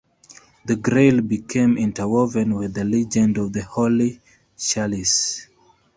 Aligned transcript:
The 0.65 0.75
"Grail" 0.77 1.21
became 1.21 1.77
interwoven 1.77 2.55
with 2.55 2.73
the 2.73 2.83
legend 2.83 3.37
of 3.37 3.53
the 3.53 3.61
Holy 3.61 4.19
Chalice. 4.57 5.47